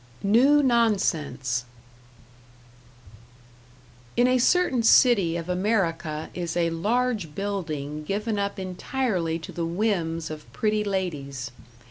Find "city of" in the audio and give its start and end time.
4.81-5.47